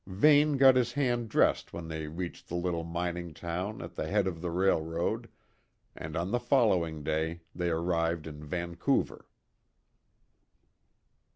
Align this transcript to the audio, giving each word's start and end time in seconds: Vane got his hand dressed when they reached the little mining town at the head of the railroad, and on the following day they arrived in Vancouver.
Vane 0.07 0.57
got 0.57 0.77
his 0.77 0.93
hand 0.93 1.29
dressed 1.29 1.73
when 1.73 1.87
they 1.87 2.07
reached 2.07 2.47
the 2.49 2.55
little 2.55 2.83
mining 2.83 3.35
town 3.35 3.83
at 3.83 3.93
the 3.93 4.07
head 4.07 4.25
of 4.25 4.41
the 4.41 4.49
railroad, 4.49 5.29
and 5.95 6.17
on 6.17 6.31
the 6.31 6.39
following 6.39 7.03
day 7.03 7.41
they 7.53 7.69
arrived 7.69 8.25
in 8.25 8.43
Vancouver. 8.43 9.29